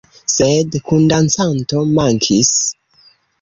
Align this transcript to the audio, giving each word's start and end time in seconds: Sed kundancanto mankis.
Sed 0.35 0.77
kundancanto 0.87 1.83
mankis. 1.99 2.51